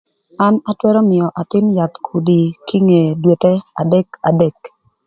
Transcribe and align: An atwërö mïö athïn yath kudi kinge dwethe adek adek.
An 0.45 0.53
atwërö 0.69 1.01
mïö 1.09 1.27
athïn 1.41 1.67
yath 1.77 1.97
kudi 2.05 2.39
kinge 2.67 3.01
dwethe 3.21 3.53
adek 3.81 4.07
adek. 4.29 4.57